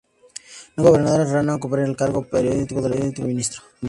[0.75, 3.61] Nueve gobernadores Rana ocuparon el cargo hereditario de Primer Ministro.